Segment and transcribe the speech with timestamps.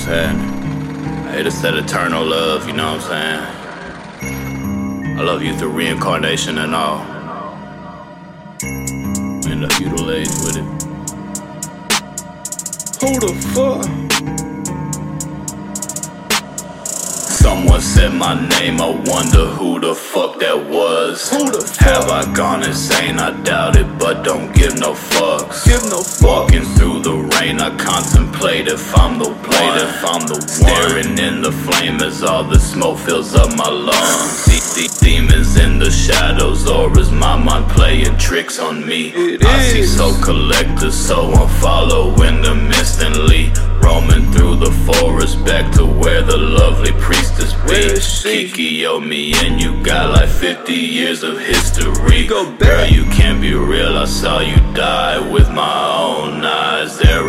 [0.00, 1.28] what's happening?
[1.28, 3.44] I hate to said eternal love, you know what I'm
[4.22, 5.18] saying?
[5.18, 7.00] I love you through reincarnation and all.
[9.50, 10.64] In the feudal age with it.
[13.00, 13.84] Who the fuck?
[17.42, 21.30] Someone said my name, I wonder who the fuck that was.
[21.30, 21.78] Who the fuck?
[21.78, 23.18] Have I gone insane?
[23.18, 25.66] I doubt it, but don't give no fucks.
[25.66, 26.22] Give no fuck.
[26.22, 29.30] Walking through the rain, I contemplate if I'm the.
[29.30, 30.48] If I'm the one.
[30.48, 34.30] Staring in the flame as all the smoke fills up my lungs.
[34.30, 39.12] See, see demons in the shadows, or is my mind playing tricks on me?
[39.14, 39.96] It I see is.
[39.96, 43.52] so collective, so I'm following them instantly.
[43.82, 48.46] Roaming through the forest back to where the lovely priestess be.
[48.48, 52.26] Kikyo, me, and you got like 50 years of history.
[52.26, 52.58] Go back.
[52.58, 53.98] Girl, you can't be real.
[53.98, 57.00] I saw you die with my own eyes.
[57.00, 57.19] Arrow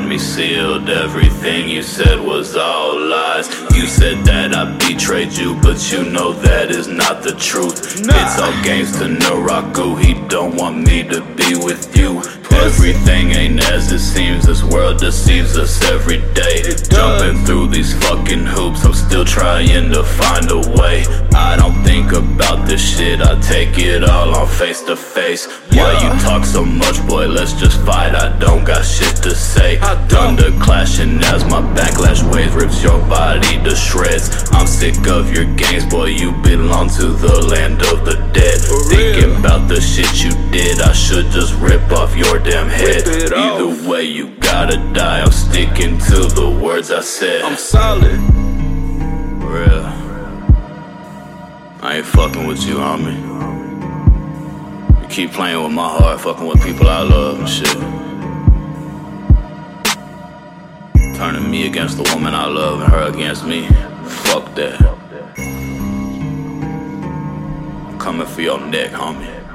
[0.00, 0.88] had me sealed.
[0.90, 3.48] Everything you said was all lies.
[3.74, 8.04] You said that I betrayed you, but you know that is not the truth.
[8.04, 8.12] Nah.
[8.20, 9.98] It's all games to Naraku.
[10.02, 12.20] He don't want me to be with you.
[12.50, 14.44] Everything ain't as it seems.
[14.46, 16.62] This world deceives us every day.
[16.90, 21.04] Jumping through these fucking hoops, I'm still trying to find a way.
[21.32, 21.55] I
[22.96, 25.46] shit, I take it all on face to face.
[25.72, 27.26] Why you talk so much, boy?
[27.26, 28.14] Let's just fight.
[28.14, 29.76] I don't got shit to say.
[30.08, 34.48] Thunder clashing as my backlash waves rips your body to shreds.
[34.52, 36.06] I'm sick of your games, boy.
[36.06, 38.58] You belong to the land of the dead.
[38.88, 43.06] Thinking about the shit you did, I should just rip off your damn head.
[43.32, 45.20] Either way, you gotta die.
[45.20, 47.42] I'm sticking to the words I said.
[47.42, 48.18] I'm solid.
[49.42, 49.95] Real.
[51.96, 53.16] I ain't fucking with you, homie.
[55.00, 57.72] You keep playing with my heart, fucking with people I love and shit.
[61.16, 63.66] Turning me against the woman I love and her against me.
[64.26, 64.78] Fuck that.
[67.88, 69.45] I'm coming for your neck, homie.